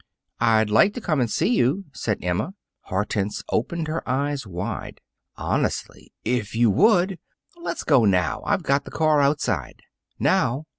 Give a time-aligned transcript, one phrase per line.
[0.39, 2.55] "I'd like to come and see you," said Emma.
[2.85, 4.99] Hortense opened her eyes wide.
[5.35, 7.19] "Honestly; if you would"
[7.61, 8.41] "Let's go up now.
[8.43, 9.83] I've the car outside."
[10.17, 10.65] "Now!